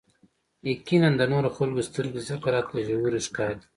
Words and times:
يقيناً 0.71 1.09
د 1.17 1.21
نورو 1.31 1.49
خلکو 1.57 1.81
سترګې 1.89 2.21
ځکه 2.29 2.47
راته 2.55 2.75
ژورې 2.87 3.21
ښکاري. 3.27 3.59